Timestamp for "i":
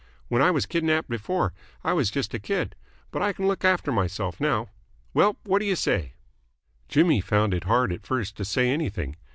0.41-0.49, 1.83-1.93, 3.21-3.33